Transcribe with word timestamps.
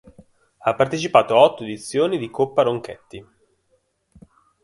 Ha 0.65 0.73
partecipato 0.73 1.35
a 1.35 1.41
otto 1.43 1.61
edizioni 1.61 2.17
di 2.17 2.31
Coppa 2.31 2.63
Ronchetti. 2.63 3.23